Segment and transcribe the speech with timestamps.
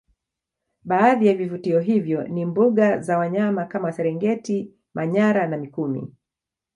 [0.83, 6.13] Baadhi ya vivutio hivyo ni mbuga za wanyama kama serengeti manyara na mikumi